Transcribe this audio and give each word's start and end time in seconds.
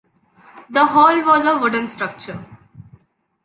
The 0.71 0.83
hall 0.83 1.23
was 1.23 1.45
a 1.45 1.59
wooden 1.59 1.87
structure. 1.87 2.43